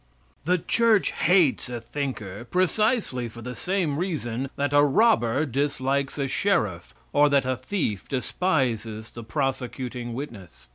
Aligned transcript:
The 0.45 0.57
church 0.57 1.11
hates 1.11 1.69
a 1.69 1.79
thinker 1.79 2.43
precisely 2.43 3.29
for 3.29 3.43
the 3.43 3.53
same 3.55 3.99
reason 3.99 4.49
that 4.55 4.73
a 4.73 4.81
robber 4.81 5.45
dislikes 5.45 6.17
a 6.17 6.27
sheriff, 6.27 6.95
or 7.13 7.29
that 7.29 7.45
a 7.45 7.55
thief 7.55 8.07
despises 8.09 9.11
the 9.11 9.23
prosecuting 9.23 10.15
witness. 10.15 10.69